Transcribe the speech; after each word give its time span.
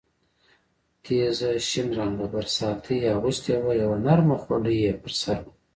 تېزه 1.03 1.51
شین 1.67 1.87
رنګه 1.99 2.27
برساتۍ 2.33 2.95
یې 3.03 3.09
اغوستې 3.15 3.53
وه، 3.63 3.73
یوه 3.83 3.97
نرمه 4.05 4.37
خولۍ 4.43 4.77
یې 4.85 4.93
پر 5.01 5.11
سر 5.21 5.39
وه. 5.45 5.51